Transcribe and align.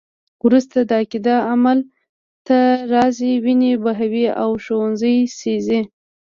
وروسته 0.45 0.77
دا 0.89 0.95
عقیده 1.03 1.35
عمل 1.51 1.79
ته 2.47 2.57
راځي، 2.93 3.31
وینې 3.45 3.71
بهوي 3.83 4.25
او 4.41 4.49
ښوونځي 4.63 5.15
سیزي. 5.39 5.81